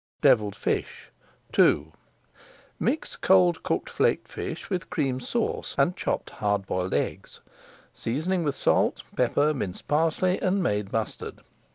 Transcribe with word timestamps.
DEVILLED 0.21 0.55
FISH 0.55 1.11
II 1.59 1.91
Mix 2.79 3.15
cold 3.15 3.61
cooked 3.61 3.87
flaked 3.87 4.27
fish 4.27 4.67
with 4.67 4.89
Cream 4.89 5.19
Sauce 5.19 5.75
and 5.77 5.95
chopped 5.95 6.31
hard 6.31 6.65
boiled 6.65 6.95
eggs, 6.95 7.41
seasoning 7.93 8.43
with 8.43 8.55
salt, 8.55 9.03
pepper, 9.15 9.53
minced 9.53 9.87
parsley, 9.87 10.41
and 10.41 10.63
made 10.63 10.91
mustard. 10.91 11.41